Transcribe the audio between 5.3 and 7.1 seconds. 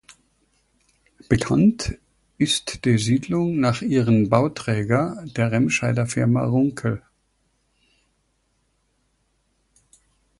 der Remscheider Firma "Runkel".